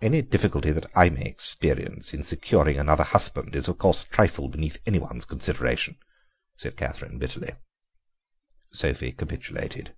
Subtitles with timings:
[0.00, 4.48] "Any difficulty that I may experience in securing another husband is of course a trifle
[4.48, 5.98] beneath anyone's consideration,"
[6.54, 7.52] said Catherine bitterly.
[8.70, 9.96] Sophie capitulated.